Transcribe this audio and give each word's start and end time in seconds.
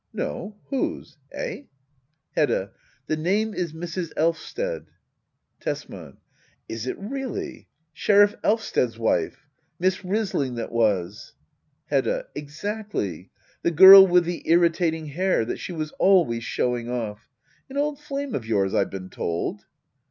No. 0.13 0.55
Whose? 0.71 1.17
Eh? 1.31 1.65
Hedda. 2.31 2.71
The 3.05 3.15
name 3.15 3.53
is" 3.53 3.71
Mrs. 3.81 4.11
Elvsted." 4.17 4.87
Tesman. 5.59 6.17
Is 6.67 6.87
it 6.87 6.97
really? 6.97 7.67
Sheriff 7.93 8.33
Elvsted's 8.43 8.97
wife 8.97 9.45
I 9.45 9.61
Miss 9.77 9.97
Rysing 9.97 10.55
that 10.55 10.71
was. 10.71 11.35
Hedda. 11.85 12.25
Exactly. 12.33 13.29
The 13.61 13.69
girl 13.69 14.07
with 14.07 14.25
the 14.25 14.41
irritating 14.49 15.05
hair, 15.05 15.45
that 15.45 15.59
she 15.59 15.71
was 15.71 15.91
always 15.99 16.43
showing 16.43 16.89
off. 16.89 17.29
An 17.69 17.77
old 17.77 17.99
flame 17.99 18.33
of 18.33 18.41
yours^ 18.41 18.75
I've 18.75 18.89
been 18.89 19.11
told. 19.11 19.65